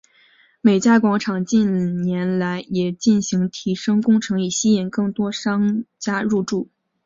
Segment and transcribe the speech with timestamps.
[0.61, 6.71] 美嘉广场近年来也进行提升工程以吸引更多商家入住。